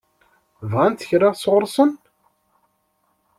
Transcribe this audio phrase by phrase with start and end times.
[0.71, 1.91] Bɣant kra sɣur-sen?